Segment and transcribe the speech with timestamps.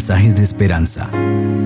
[0.00, 1.10] mensajes de esperanza.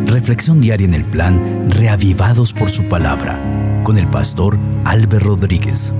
[0.06, 3.40] Reflexión diaria en el plan Reavivados por su palabra
[3.84, 5.94] con el pastor Álvaro Rodríguez.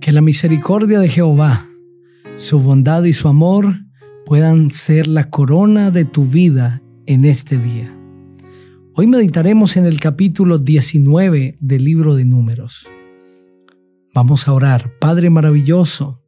[0.00, 1.66] Que la misericordia de Jehová,
[2.36, 3.74] su bondad y su amor
[4.24, 7.94] puedan ser la corona de tu vida en este día.
[8.94, 12.86] Hoy meditaremos en el capítulo 19 del libro de números.
[14.14, 14.94] Vamos a orar.
[14.98, 16.21] Padre maravilloso,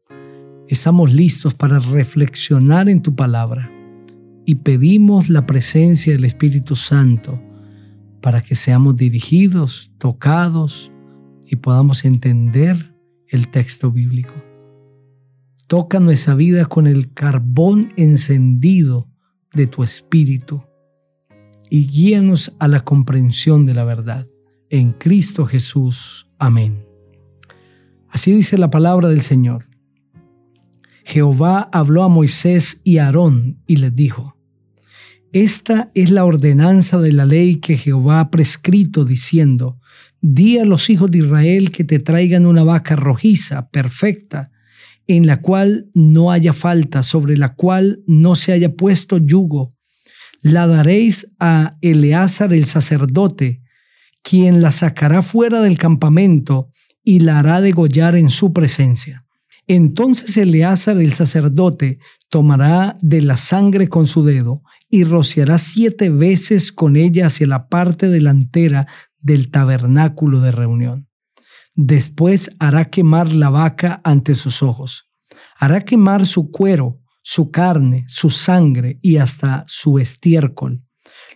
[0.69, 3.71] estamos listos para reflexionar en tu palabra
[4.47, 7.41] y pedimos la presencia del Espíritu Santo
[8.21, 10.91] para que seamos dirigidos, tocados
[11.47, 12.95] y podamos entender
[13.29, 14.35] el texto bíblico.
[15.67, 19.09] Toca nuestra vida con el carbón encendido
[19.55, 20.63] de tu Espíritu
[21.71, 24.27] y guíanos a la comprensión de la verdad.
[24.71, 26.29] En Cristo Jesús.
[26.39, 26.85] Amén.
[28.09, 29.74] Así dice la palabra del Señor.
[31.05, 34.39] Jehová habló a Moisés y Aarón y les dijo,
[35.33, 39.79] Esta es la ordenanza de la ley que Jehová ha prescrito diciendo,
[40.21, 44.51] Di a los hijos de Israel que te traigan una vaca rojiza, perfecta,
[45.07, 49.75] en la cual no haya falta, sobre la cual no se haya puesto yugo.
[50.41, 53.63] La daréis a Eleazar el sacerdote,
[54.23, 56.71] quien la sacará fuera del campamento
[57.03, 59.24] y la hará degollar en su presencia.
[59.67, 61.99] Entonces Eleazar el sacerdote
[62.29, 67.69] tomará de la sangre con su dedo y rociará siete veces con ella hacia la
[67.69, 68.87] parte delantera
[69.21, 71.09] del tabernáculo de reunión.
[71.75, 75.11] Después hará quemar la vaca ante sus ojos.
[75.59, 80.85] Hará quemar su cuero, su carne, su sangre y hasta su estiércol.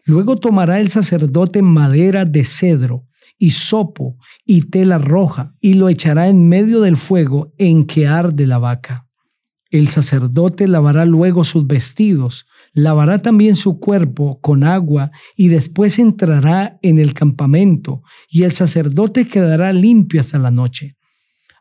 [0.05, 3.08] Luego tomará el sacerdote madera de cedro
[3.51, 8.59] sopo y tela roja, y lo echará en medio del fuego en que arde la
[8.59, 9.07] vaca.
[9.71, 16.79] El sacerdote lavará luego sus vestidos, lavará también su cuerpo con agua, y después entrará
[16.83, 20.97] en el campamento, y el sacerdote quedará limpio hasta la noche.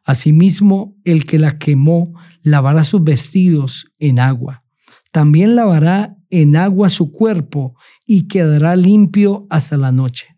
[0.06, 4.64] Asimismo, el que la quemó lavará sus vestidos en agua.
[5.12, 10.37] También lavará en agua su cuerpo y quedará limpio hasta la noche.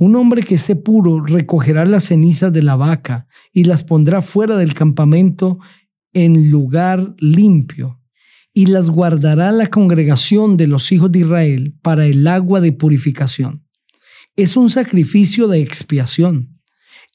[0.00, 4.56] Un hombre que esté puro recogerá las cenizas de la vaca y las pondrá fuera
[4.56, 5.58] del campamento
[6.14, 8.00] en lugar limpio,
[8.54, 13.66] y las guardará la congregación de los hijos de Israel para el agua de purificación.
[14.36, 16.58] Es un sacrificio de expiación.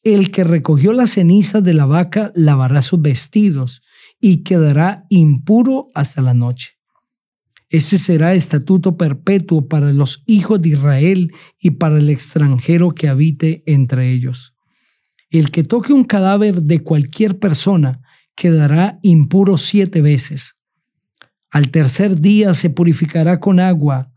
[0.04, 3.82] El que recogió las cenizas de la vaca lavará sus vestidos
[4.22, 6.75] y quedará impuro hasta la noche.
[7.76, 13.64] Este será estatuto perpetuo para los hijos de Israel y para el extranjero que habite
[13.66, 14.56] entre ellos.
[15.30, 18.00] El que toque un cadáver de cualquier persona
[18.34, 20.56] quedará impuro siete veces.
[21.52, 24.10] Al tercer día se purificará con agua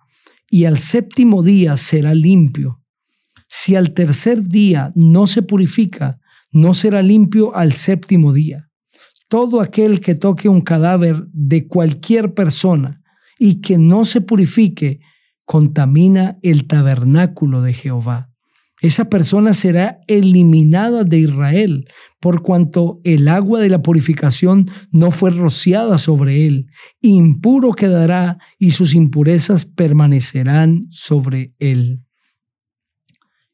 [0.48, 2.80] y al séptimo día será limpio.
[3.48, 6.20] Si al tercer día no se purifica,
[6.52, 8.70] no será limpio al séptimo día.
[9.26, 12.97] Todo aquel que toque un cadáver de cualquier persona
[13.38, 15.00] y que no se purifique,
[15.44, 18.30] contamina el tabernáculo de Jehová.
[18.80, 21.88] Esa persona será eliminada de Israel,
[22.20, 26.66] por cuanto el agua de la purificación no fue rociada sobre él.
[27.00, 32.04] Impuro quedará y sus impurezas permanecerán sobre él.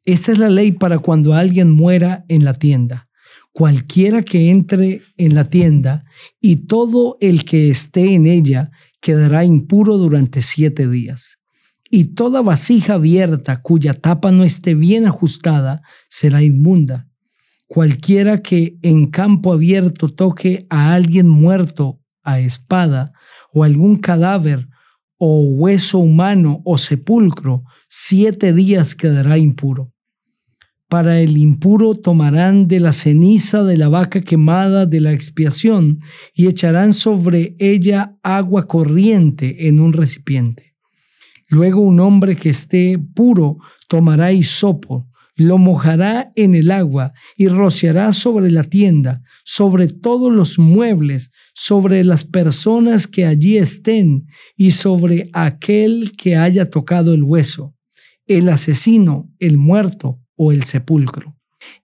[0.04, 3.08] Esta es la ley para cuando alguien muera en la tienda.
[3.52, 6.04] Cualquiera que entre en la tienda
[6.40, 8.70] y todo el que esté en ella
[9.04, 11.36] quedará impuro durante siete días.
[11.90, 17.06] Y toda vasija abierta cuya tapa no esté bien ajustada será inmunda.
[17.66, 23.12] Cualquiera que en campo abierto toque a alguien muerto a espada,
[23.52, 24.68] o algún cadáver,
[25.18, 29.92] o hueso humano, o sepulcro, siete días quedará impuro.
[30.94, 35.98] Para el impuro tomarán de la ceniza de la vaca quemada de la expiación
[36.32, 40.76] y echarán sobre ella agua corriente en un recipiente.
[41.48, 43.56] Luego un hombre que esté puro
[43.88, 50.60] tomará hisopo, lo mojará en el agua y rociará sobre la tienda, sobre todos los
[50.60, 57.74] muebles, sobre las personas que allí estén y sobre aquel que haya tocado el hueso.
[58.28, 61.36] El asesino, el muerto, o el sepulcro.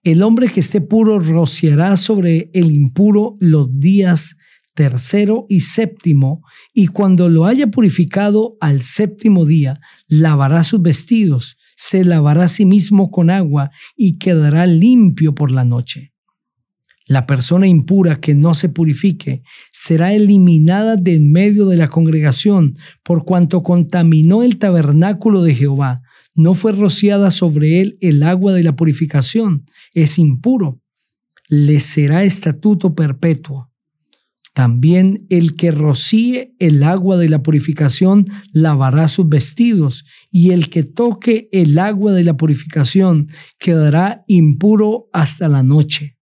[0.03, 4.35] El hombre que esté puro rociará sobre el impuro los días
[4.73, 6.43] tercero y séptimo,
[6.73, 12.65] y cuando lo haya purificado al séptimo día, lavará sus vestidos, se lavará a sí
[12.65, 16.13] mismo con agua y quedará limpio por la noche.
[17.07, 22.77] La persona impura que no se purifique será eliminada de en medio de la congregación
[23.03, 26.03] por cuanto contaminó el tabernáculo de Jehová.
[26.33, 29.65] No fue rociada sobre él el agua de la purificación.
[29.93, 30.81] Es impuro.
[31.47, 33.69] Le será estatuto perpetuo.
[34.53, 40.83] También el que rocíe el agua de la purificación lavará sus vestidos, y el que
[40.83, 46.17] toque el agua de la purificación quedará impuro hasta la noche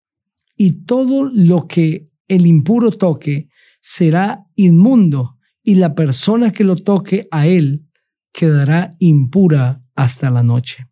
[0.58, 3.50] y todo lo que el impuro toque
[3.82, 7.88] será inmundo, y la persona que lo toque a él
[8.32, 10.88] quedará impura hasta la noche.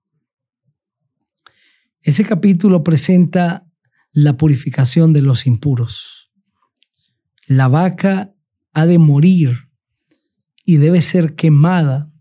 [2.01, 3.65] Ese capítulo presenta
[4.11, 6.31] la purificación de los impuros.
[7.47, 8.33] La vaca
[8.73, 9.69] ha de morir
[10.65, 12.11] y debe ser quemada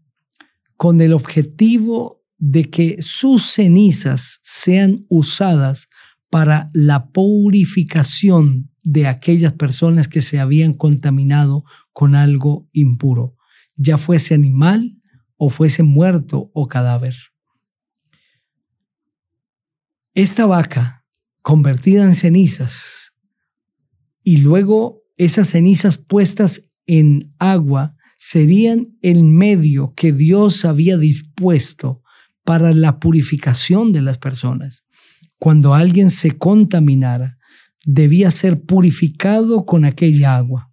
[0.77, 5.89] con el objetivo de que sus cenizas sean usadas
[6.31, 13.37] para la purificación de aquellas personas que se habían contaminado con algo impuro,
[13.77, 15.02] ya fuese animal
[15.45, 17.17] o fuese muerto o cadáver.
[20.15, 21.05] Esta vaca
[21.41, 23.13] convertida en cenizas
[24.23, 32.03] y luego esas cenizas puestas en agua serían el medio que Dios había dispuesto
[32.45, 34.85] para la purificación de las personas
[35.43, 37.37] cuando alguien se contaminara,
[37.85, 40.72] debía ser purificado con aquella agua.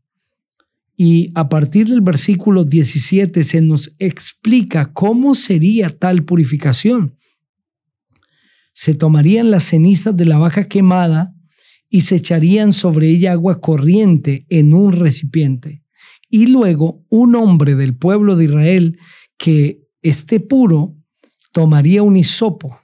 [1.02, 7.16] Y a partir del versículo 17 se nos explica cómo sería tal purificación.
[8.74, 11.34] Se tomarían las cenizas de la vaca quemada
[11.90, 15.84] y se echarían sobre ella agua corriente en un recipiente.
[16.30, 19.00] Y luego un hombre del pueblo de Israel
[19.38, 20.98] que esté puro
[21.54, 22.78] tomaría un hisopo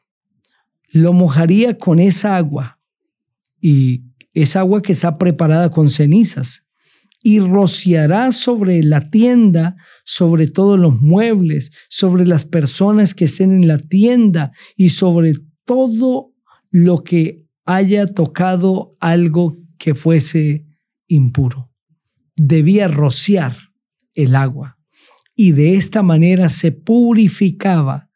[0.96, 2.80] lo mojaría con esa agua
[3.60, 6.65] y esa agua que está preparada con cenizas
[7.28, 13.68] y rociará sobre la tienda, sobre todos los muebles, sobre las personas que estén en
[13.68, 15.34] la tienda y sobre
[15.66, 16.36] todo
[16.70, 20.68] lo que haya tocado algo que fuese
[21.08, 21.72] impuro.
[22.36, 23.58] Debía rociar
[24.14, 24.78] el agua
[25.36, 28.12] y de esta manera se purificaba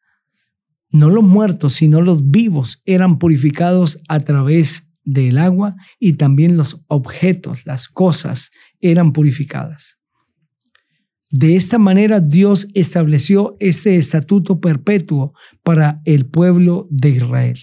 [0.92, 6.84] no los muertos, sino los vivos eran purificados a través del agua y también los
[6.88, 9.98] objetos, las cosas eran purificadas.
[11.32, 15.34] De esta manera Dios estableció este estatuto perpetuo
[15.64, 17.60] para el pueblo de Israel.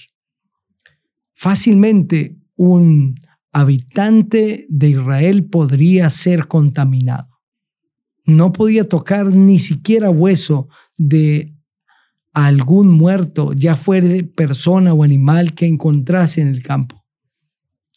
[1.35, 3.17] Fácilmente un
[3.53, 7.29] habitante de Israel podría ser contaminado.
[8.25, 11.55] No podía tocar ni siquiera hueso de
[12.33, 16.96] algún muerto, ya fuere persona o animal que encontrase en el campo.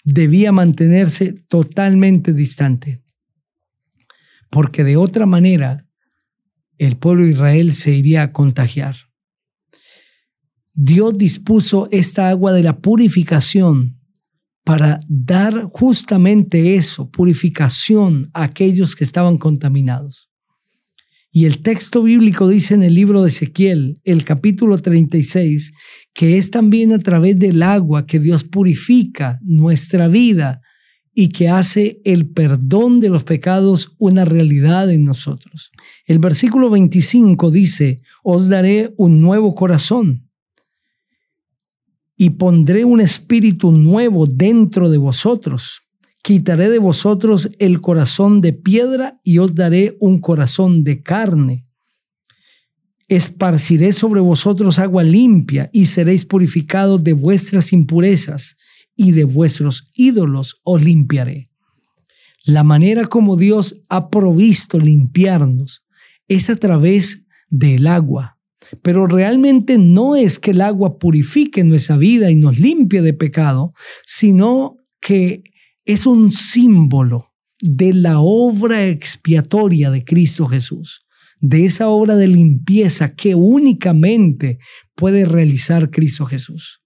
[0.03, 3.03] Debía mantenerse totalmente distante,
[4.49, 5.85] porque de otra manera
[6.77, 8.95] el pueblo de Israel se iría a contagiar.
[10.73, 13.97] Dios dispuso esta agua de la purificación
[14.63, 20.29] para dar justamente eso, purificación a aquellos que estaban contaminados.
[21.31, 25.73] Y el texto bíblico dice en el libro de Ezequiel, el capítulo 36,
[26.19, 30.59] que es también a través del agua que Dios purifica nuestra vida
[31.13, 35.71] y que hace el perdón de los pecados una realidad en nosotros.
[36.05, 40.29] El versículo 25 dice, os daré un nuevo corazón
[42.17, 45.83] y pondré un espíritu nuevo dentro de vosotros
[46.21, 51.68] quitaré de vosotros el corazón de piedra y os daré un corazón de carne.
[53.09, 58.55] Esparciré sobre vosotros agua limpia y seréis purificados de vuestras impurezas
[58.95, 61.49] y de vuestros ídolos os limpiaré.
[62.45, 65.83] La manera como Dios ha provisto limpiarnos
[66.27, 68.37] es a través del agua.
[68.81, 73.73] Pero realmente no es que el agua purifique nuestra vida y nos limpie de pecado,
[74.05, 75.43] sino que
[75.85, 81.05] es un símbolo de la obra expiatoria de Cristo Jesús,
[81.39, 84.59] de esa obra de limpieza que únicamente
[84.95, 86.81] puede realizar Cristo Jesús.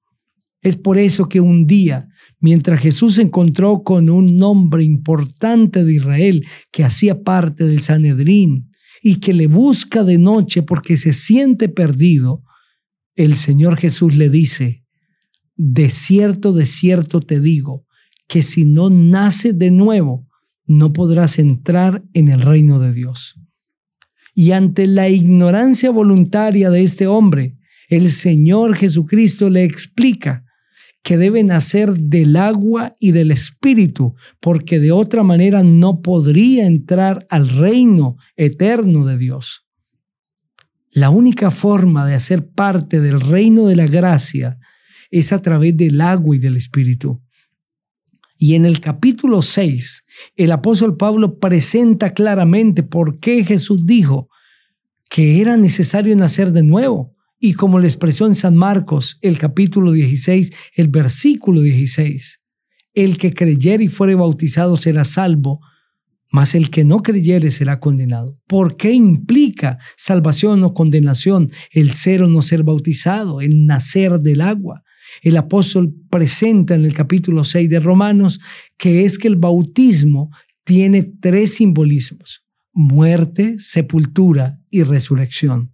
[0.62, 2.08] Es por eso que un día,
[2.40, 8.70] mientras Jesús se encontró con un hombre importante de Israel que hacía parte del Sanedrín
[9.02, 12.44] y que le busca de noche porque se siente perdido,
[13.16, 14.86] el Señor Jesús le dice,
[15.56, 17.86] de cierto, de cierto te digo,
[18.28, 20.28] que si no naces de nuevo,
[20.66, 23.36] no podrás entrar en el reino de Dios.
[24.34, 27.56] Y ante la ignorancia voluntaria de este hombre,
[27.88, 30.44] el Señor Jesucristo le explica
[31.04, 37.28] que debe nacer del agua y del espíritu, porque de otra manera no podría entrar
[37.30, 39.68] al reino eterno de Dios.
[40.92, 44.60] La única forma de hacer parte del reino de la gracia
[45.10, 47.23] es a través del agua y del espíritu.
[48.46, 50.04] Y en el capítulo 6,
[50.36, 54.28] el apóstol Pablo presenta claramente por qué Jesús dijo
[55.10, 57.16] que era necesario nacer de nuevo.
[57.40, 62.42] Y como le expresó en San Marcos, el capítulo 16, el versículo 16,
[62.94, 65.62] el que creyere y fuere bautizado será salvo,
[66.30, 68.42] mas el que no creyere será condenado.
[68.46, 74.42] ¿Por qué implica salvación o condenación el ser o no ser bautizado, el nacer del
[74.42, 74.84] agua?
[75.22, 78.40] El apóstol presenta en el capítulo 6 de Romanos
[78.78, 80.32] que es que el bautismo
[80.64, 82.44] tiene tres simbolismos,
[82.74, 85.72] muerte, sepultura y resurrección.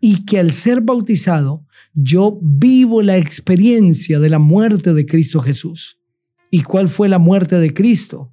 [0.00, 5.98] Y que al ser bautizado, yo vivo la experiencia de la muerte de Cristo Jesús.
[6.50, 8.32] ¿Y cuál fue la muerte de Cristo?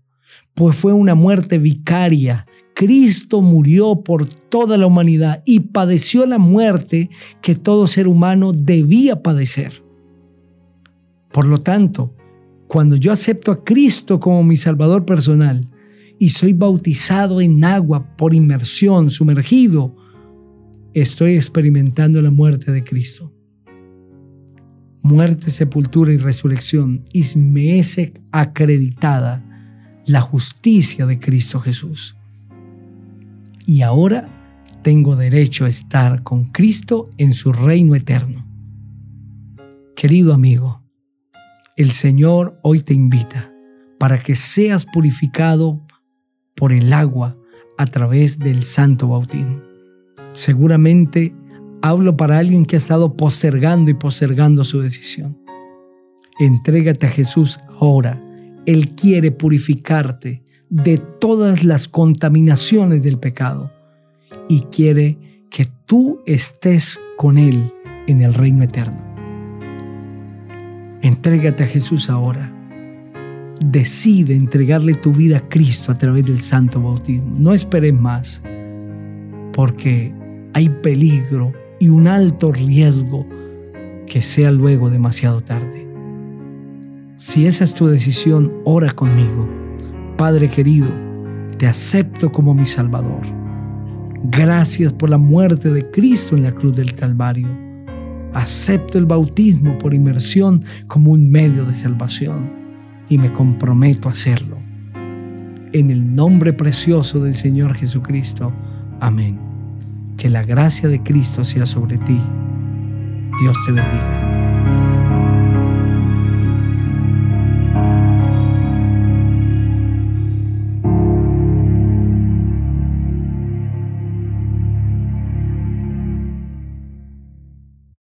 [0.53, 2.45] Pues fue una muerte vicaria.
[2.73, 7.09] Cristo murió por toda la humanidad y padeció la muerte
[7.41, 9.88] que todo ser humano debía padecer.
[11.31, 12.15] Por lo tanto,
[12.67, 15.69] cuando yo acepto a Cristo como mi Salvador personal
[16.19, 19.95] y soy bautizado en agua por inmersión, sumergido,
[20.93, 23.33] estoy experimentando la muerte de Cristo.
[25.01, 27.99] Muerte, sepultura y resurrección, y me es
[28.31, 29.45] acreditada
[30.05, 32.17] la justicia de Cristo Jesús.
[33.65, 34.29] Y ahora
[34.83, 38.45] tengo derecho a estar con Cristo en su reino eterno.
[39.95, 40.78] Querido amigo,
[41.79, 43.53] el Señor hoy te invita
[43.99, 45.79] para que seas purificado
[46.53, 47.37] por el agua
[47.77, 49.61] a través del santo bautismo.
[50.33, 51.33] Seguramente
[51.81, 55.37] hablo para alguien que ha estado postergando y postergando su decisión.
[56.37, 58.21] Entrégate a Jesús ahora.
[58.65, 63.71] Él quiere purificarte de todas las contaminaciones del pecado
[64.49, 67.71] y quiere que tú estés con Él
[68.05, 69.08] en el reino eterno.
[71.01, 72.53] Entrégate a Jesús ahora.
[73.61, 77.35] Decide entregarle tu vida a Cristo a través del santo bautismo.
[77.37, 78.41] No esperes más,
[79.53, 80.13] porque
[80.53, 83.25] hay peligro y un alto riesgo
[84.07, 85.87] que sea luego demasiado tarde.
[87.15, 89.47] Si esa es tu decisión, ora conmigo.
[90.17, 90.89] Padre querido,
[91.57, 93.21] te acepto como mi Salvador.
[94.23, 97.68] Gracias por la muerte de Cristo en la cruz del Calvario
[98.33, 102.51] Acepto el bautismo por inmersión como un medio de salvación
[103.09, 104.57] y me comprometo a hacerlo.
[105.71, 108.53] En el nombre precioso del Señor Jesucristo.
[108.99, 109.39] Amén.
[110.17, 112.19] Que la gracia de Cristo sea sobre ti.
[113.41, 114.18] Dios te bendiga.